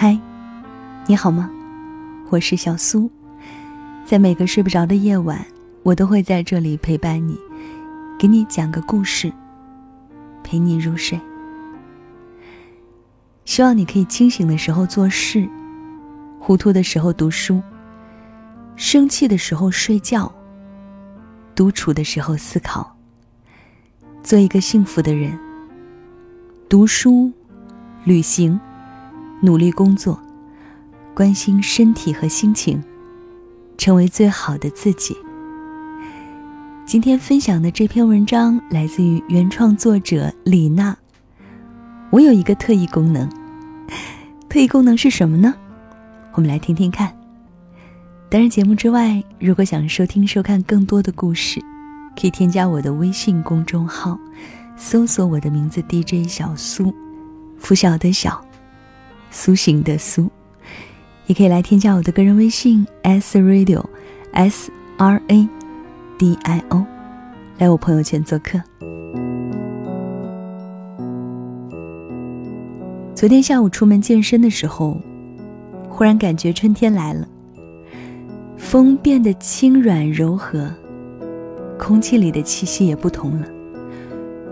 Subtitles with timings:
[0.00, 0.16] 嗨，
[1.08, 1.50] 你好吗？
[2.30, 3.10] 我是小苏，
[4.06, 5.44] 在每个睡不着的夜晚，
[5.82, 7.36] 我都会在这里陪伴你，
[8.16, 9.32] 给你讲个故事，
[10.44, 11.20] 陪你入睡。
[13.44, 15.48] 希望你可以清醒的时候做事，
[16.38, 17.60] 糊涂的时候读书，
[18.76, 20.32] 生气的时候睡觉，
[21.56, 22.96] 独处的时候思考，
[24.22, 25.36] 做一个幸福的人。
[26.68, 27.32] 读书、
[28.04, 28.60] 旅行、
[29.40, 30.20] 努力工作，
[31.14, 32.82] 关心身体和心情，
[33.76, 35.16] 成为最好的自己。
[36.84, 40.96] 今天分享的这篇文章来自于原创作者李娜。
[42.10, 43.28] 我有一个特异功能，
[44.48, 45.54] 特异功能是什么呢？
[46.32, 47.14] 我们来听听看。
[48.28, 51.60] 当然，节目之外，如果想收听、收看更多的故事，
[52.20, 54.18] 可以添加我的微信公众号。
[54.76, 56.94] 搜索我的名字 DJ 小苏，
[57.58, 58.40] 拂晓的晓，
[59.30, 60.28] 苏醒的苏，
[61.26, 63.84] 也可以来添加我的个人微信 S Radio
[64.32, 65.48] S R A
[66.18, 66.84] D I O，
[67.58, 68.60] 来我朋友圈做客。
[73.14, 74.96] 昨天下午出门健身的时候，
[75.88, 77.26] 忽然感觉春天来了，
[78.56, 80.72] 风变得轻软柔和，
[81.78, 83.46] 空气里的气息也不同了。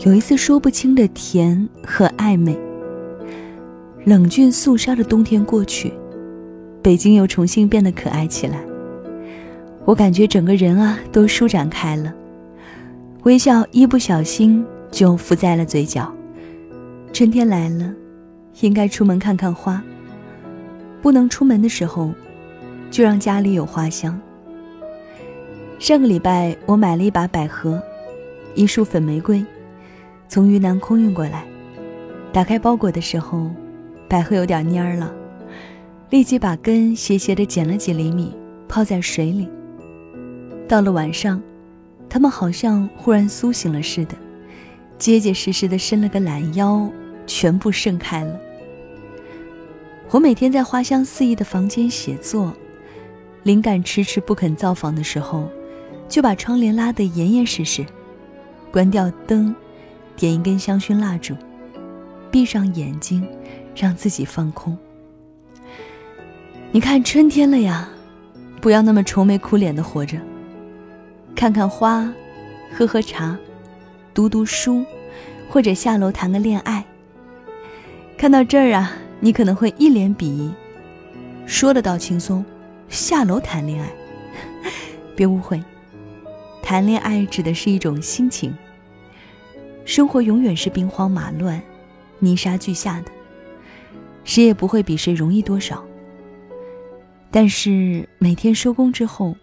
[0.00, 2.56] 有一丝说不清的甜和暧昧。
[4.06, 5.92] 冷峻肃杀的冬天过去，
[6.82, 8.58] 北京又重新变得可爱起来。
[9.84, 12.14] 我感觉整个人啊都舒展开了，
[13.24, 16.10] 微笑一不小心就浮在了嘴角。
[17.12, 17.92] 春天来了，
[18.60, 19.82] 应该出门看看花。
[21.02, 22.10] 不能出门的时候，
[22.90, 24.18] 就让家里有花香。
[25.78, 27.82] 上个礼拜我买了一把百合，
[28.54, 29.44] 一束粉玫瑰。
[30.26, 31.44] 从云南空运过来，
[32.32, 33.50] 打开包裹的时候，
[34.10, 35.14] 百合有点蔫了，
[36.10, 38.34] 立即把根斜斜的剪了几厘米，
[38.68, 39.48] 泡在水里。
[40.66, 41.40] 到了晚上，
[42.08, 44.16] 它们好像忽然苏醒了似的，
[44.98, 46.90] 结结实实的伸了个懒腰，
[47.24, 48.36] 全部盛开了。
[50.10, 52.52] 我每天在花香四溢的房间写作，
[53.44, 55.48] 灵感迟迟不肯造访的时候，
[56.08, 57.86] 就把窗帘拉得严严实实，
[58.72, 59.54] 关掉灯。
[60.16, 61.36] 点一根香薰蜡烛，
[62.28, 63.24] 闭上眼睛，
[63.80, 64.76] 让自己放空。
[66.70, 67.88] 你看春天了呀，
[68.60, 70.18] 不要那么愁眉苦脸的活着。
[71.34, 72.12] 看看花，
[72.76, 73.38] 喝喝茶，
[74.12, 74.84] 读读书，
[75.48, 76.84] 或者下楼谈个恋爱。
[78.18, 80.52] 看到这儿啊，你可能会一脸鄙夷，
[81.46, 82.44] 说的倒轻松，
[82.90, 83.90] 下楼谈恋爱。
[85.16, 85.62] 别误会，
[86.62, 88.54] 谈恋爱指的是一种心情。
[89.86, 91.60] 生活永远是兵荒马乱、
[92.18, 93.10] 泥沙俱下的，
[94.30, 95.84] 谁也不会比谁容易多少。
[97.32, 99.34] 但是每天收工之后，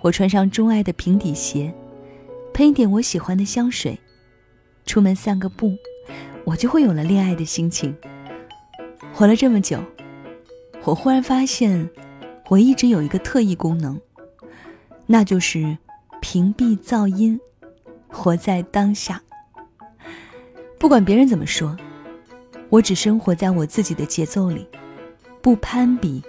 [0.00, 1.74] 我穿上钟爱的平底鞋，
[2.54, 3.98] 喷一点我喜欢的香水，
[4.86, 5.74] 出门散个步，
[6.44, 7.92] 我就会有了恋爱的心情。
[9.12, 9.82] 活了这么久，
[10.84, 11.90] 我忽然发现，
[12.48, 14.00] 我一直有一个特异功能，
[15.04, 15.76] 那就是
[16.20, 17.40] 屏蔽噪音，
[18.06, 19.20] 活在当下。
[20.78, 21.76] 不管别人怎么说，
[22.72, 24.66] 我只生活在我自己的节奏里，
[25.42, 26.22] 不攀比，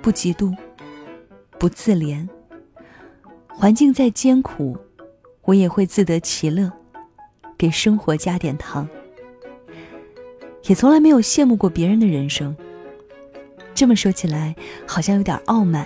[0.00, 0.56] 不嫉妒，
[1.58, 2.26] 不自怜。
[3.48, 4.78] 环境再艰苦，
[5.42, 6.72] 我也会自得其乐，
[7.58, 8.88] 给生活加点糖。
[10.62, 12.56] 也从来没有羡慕过别人的人生。
[13.74, 14.56] 这么说起来，
[14.86, 15.84] 好像有点傲慢。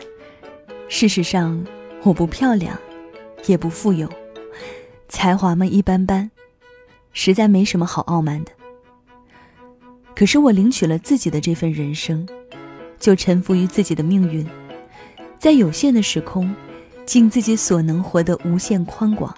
[0.89, 1.67] 事实上，
[2.05, 2.79] 我不漂亮，
[3.47, 4.09] 也不富有，
[5.09, 6.31] 才华嘛一般般。
[7.13, 8.53] 实在没什么好傲慢的。
[10.19, 12.29] 可是我领取了自己的这份人生，
[12.99, 14.45] 就臣服于自己的命运，
[15.39, 16.53] 在有限的时空，
[17.07, 19.33] 尽自己所能活得无限宽广。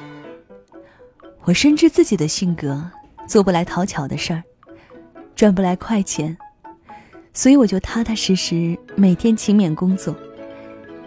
[1.45, 2.91] 我深知自己的性格
[3.29, 4.43] 做不来讨巧的事儿，
[5.37, 6.35] 赚不来快钱，
[7.35, 10.17] 所以我就踏踏实实每天勤勉工作，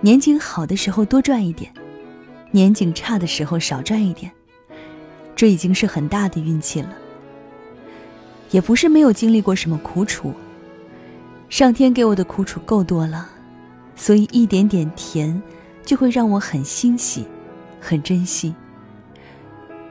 [0.01, 1.73] 年景好的时候多赚一点，
[2.51, 4.31] 年景差的时候少赚一点。
[5.35, 6.95] 这已经是很大的运气了，
[8.53, 10.31] 也不是没有经历过什么苦楚。
[11.49, 13.27] 上天给我的苦楚够多了，
[13.95, 15.41] 所以一点点甜
[15.83, 17.25] 就会让我很欣喜，
[17.81, 18.53] 很珍惜。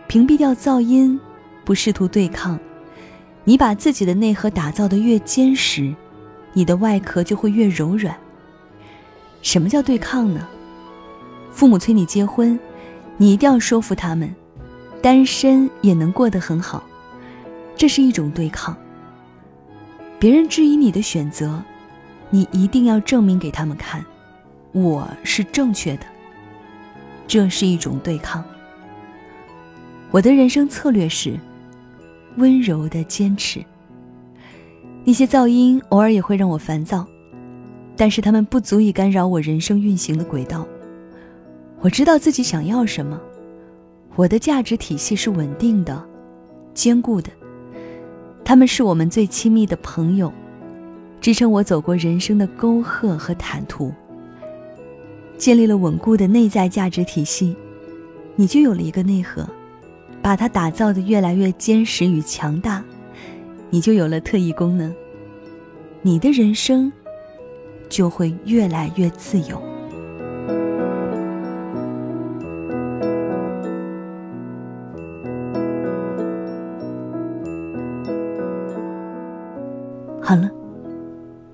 [0.07, 1.19] 屏蔽掉噪音，
[1.65, 2.57] 不试图对抗，
[3.43, 5.93] 你把自己的内核打造的越坚实，
[6.53, 8.17] 你的外壳就会越柔软。
[9.43, 10.47] 什么叫对抗呢？
[11.51, 12.57] 父母催你结婚，
[13.17, 14.33] 你一定要说服他们。
[15.03, 16.81] 单身也能过得很好，
[17.83, 18.77] 这是一种对抗。
[20.17, 21.61] 别人质疑你的选择，
[22.31, 24.05] 你一定要证明给他们看，
[24.71, 26.07] 我是正确的。
[27.27, 28.45] 这是一种对抗。
[30.13, 31.37] 我的人生策略是
[32.37, 33.61] 温柔的坚持。
[35.03, 37.05] 那些噪音偶尔也会让我烦躁，
[37.97, 40.65] 但是他们不足以干扰我人生运行的轨道。
[41.81, 43.21] 我知道自己想要什么，
[44.15, 46.01] 我的价值体系是稳定的、
[46.75, 47.29] 坚固的。
[48.45, 50.33] 他们是我们最亲密的朋友，
[51.21, 53.93] 支撑我走过人生的沟壑和坦途。
[55.39, 57.57] 建立了稳固的内在价值体系，
[58.37, 59.49] 你就有了一个内核，
[60.21, 62.85] 把它打造的越来越坚实与强大，
[63.71, 64.95] 你就有了特异功能。
[66.03, 66.93] 你的人生
[67.89, 69.72] 就会越来越自由。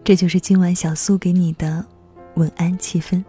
[0.09, 1.85] 这就是今晚小苏给你的
[2.37, 3.23] 晚安气氛。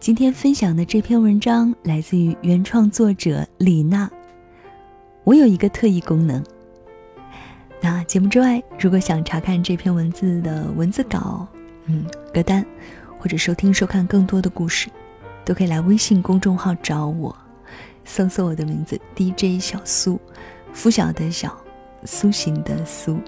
[0.00, 4.10] 今天分享的这篇文章来自于原创作者李娜。
[5.24, 6.42] 我有一个特异功能。
[7.82, 11.46] 那节目之外，如果想查看这篇文字的文字稿、
[11.84, 12.64] 嗯歌单，
[13.18, 14.88] 或者收听收看更多的故事，
[15.44, 17.36] 都可以来微信公众号找我，
[18.06, 20.18] 搜索我的名字 DJ 小苏，
[20.72, 21.54] 拂晓的小，
[22.06, 23.20] 苏醒的苏。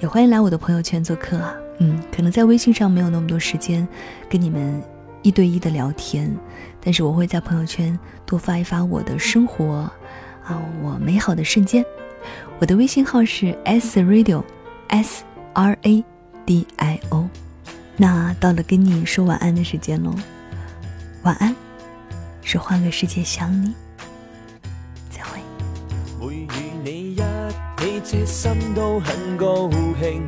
[0.00, 1.54] 也欢迎来我的朋友圈做客啊。
[1.78, 3.86] 嗯，可能在微信上没有那么多时间
[4.28, 4.82] 跟你们。
[5.22, 6.34] 一对一的聊天，
[6.80, 9.90] 但是我会在朋友圈多发一发我的生活，
[10.44, 11.84] 啊，我美好的瞬间。
[12.60, 15.24] 我的微信号是 s radio，s
[15.54, 16.04] r a
[16.46, 17.28] d i o。
[17.96, 20.14] 那到了跟你说晚安的时间喽，
[21.24, 21.54] 晚安，
[22.42, 23.74] 是换个世界想你，
[28.10, 29.70] 这心都很高
[30.00, 30.26] 兴。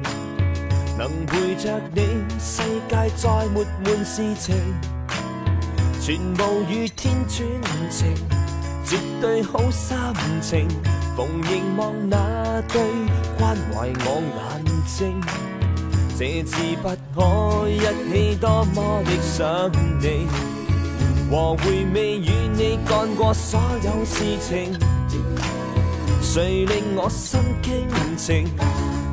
[0.99, 2.03] 能陪着你，
[2.38, 2.61] 世
[2.91, 4.55] 界再没闷事情，
[5.99, 7.41] 全部与天转
[7.91, 8.15] 晴，
[8.85, 9.97] 绝对好心
[10.43, 10.69] 情。
[11.17, 12.82] 逢凝望那对
[13.38, 15.19] 关怀我眼睛，
[16.19, 17.81] 这次不可一
[18.12, 19.73] 起，多么的想
[20.03, 20.29] 你，
[21.31, 24.79] 和回味与你干过所有事情，
[26.32, 28.47] 谁令我心倾情？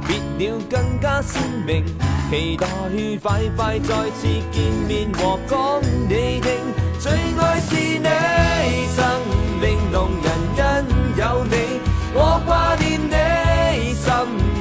[0.05, 1.83] 别了更加鲜明，
[2.29, 2.67] 期待
[3.23, 6.47] 快快再次见面和讲你听。
[6.99, 8.07] 最爱是你，
[8.93, 9.03] 生
[9.59, 10.27] 命动人
[10.57, 10.61] 因
[11.17, 11.81] 有你，
[12.13, 13.15] 我挂念你，
[13.95, 14.05] 深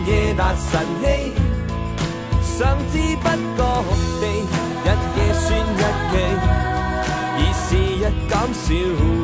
[0.06, 1.05] 夜达晨曦，
[2.41, 3.85] 想知不觉
[4.19, 4.25] 地，
[4.82, 4.88] 日
[5.19, 5.44] 夜算
[5.76, 6.14] 日期，
[7.37, 7.69] 而时
[8.00, 8.64] 日减少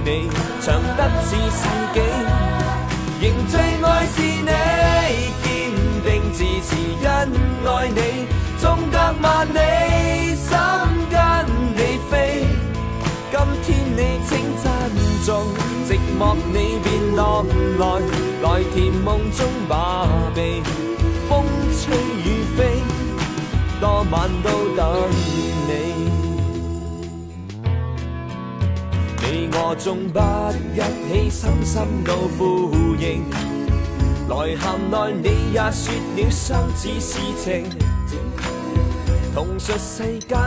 [0.04, 0.28] 你，
[0.60, 0.68] 长
[0.98, 1.64] 得似世
[1.94, 1.96] 纪，
[9.42, 10.56] 隔万里，心
[11.10, 11.18] 跟
[11.74, 12.46] 你飞。
[13.30, 13.98] 今天你
[14.28, 14.30] 请
[14.62, 14.64] 珍
[15.24, 15.30] 重，
[15.88, 17.44] 寂寞你便落
[17.78, 17.82] 来，
[18.42, 20.62] 来甜梦中把臂，
[21.28, 22.80] 风吹雨飞，
[23.80, 25.10] 多晚都等
[25.66, 25.70] 你。
[29.24, 30.20] 你我纵不
[30.74, 30.78] 一
[31.08, 33.24] 起，深深都呼应。
[34.28, 37.64] 来函内你也说了相似事情，
[39.34, 40.38] 同述世间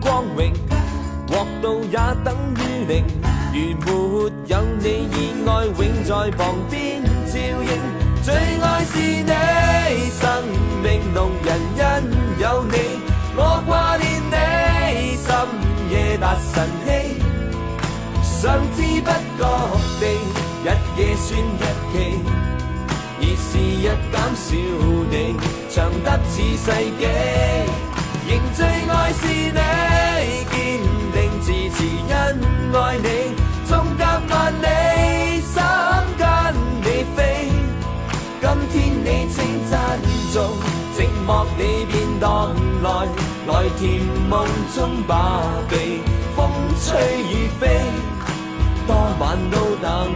[0.00, 0.52] 光荣，
[1.28, 3.04] 获到也等于零。
[3.54, 7.70] 如没有你，意外永在旁边照应。
[8.22, 9.32] 最爱是你，
[10.10, 10.22] 生
[10.82, 11.82] 命动人因
[12.40, 12.74] 有你，
[13.36, 15.28] 我挂念你，深
[15.90, 16.88] 夜达晨曦，
[18.22, 19.08] 想知不
[19.38, 19.42] 觉
[20.00, 20.02] 地，
[20.64, 20.66] 日
[20.98, 21.30] 夜算
[21.60, 21.94] 日期。
[23.24, 24.50] 而时日减少
[25.12, 25.14] 你，
[25.70, 26.66] 长得似世
[26.98, 27.02] 纪，
[28.28, 29.60] 仍最爱是你，
[30.50, 30.56] 坚
[31.12, 32.12] 定自持因
[32.74, 33.06] 爱你，
[33.66, 35.60] 纵隔万里，心
[36.16, 36.24] 跟
[36.80, 36.86] 你
[37.16, 37.18] 飞。
[38.40, 38.74] 今天
[39.04, 39.36] 你请
[39.68, 39.72] 珍
[40.32, 40.36] 重，
[40.96, 42.88] 寂寞你便荡来，
[43.48, 46.00] 来甜梦中把臂，
[46.36, 46.48] 风
[46.80, 46.90] 吹
[47.24, 47.80] 雨飞，
[48.86, 50.14] 多晚都等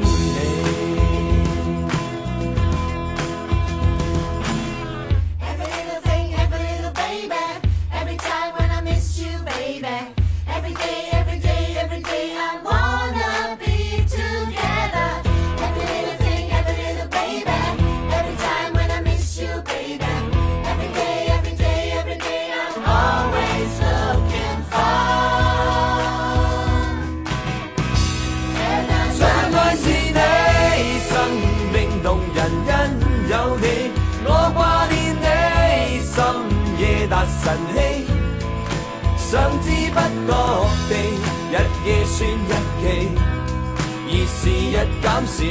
[44.77, 45.43] 日减少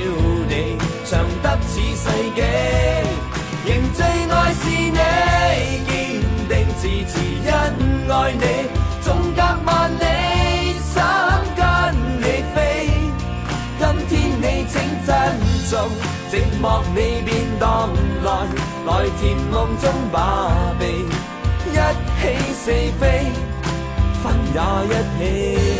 [0.47, 2.05] 你，长得似世
[2.35, 2.41] 纪。
[3.65, 4.99] 仍最爱是你，
[5.87, 5.89] 坚
[6.47, 7.13] 定自持，
[7.43, 7.49] 因
[8.11, 8.45] 爱你，
[9.01, 9.05] 纵
[9.35, 10.95] 隔万里，想
[11.57, 11.63] 跟
[12.19, 12.55] 你飞。
[13.79, 14.73] 今天你请
[15.07, 15.09] 珍
[15.71, 15.73] 重，
[16.29, 16.63] 寂寞
[16.93, 17.89] 你便荡
[18.23, 18.29] 来，
[18.85, 20.83] 来甜梦中把臂，
[21.71, 22.21] 一起
[22.53, 23.31] 四飞，
[24.21, 25.74] 分也一起。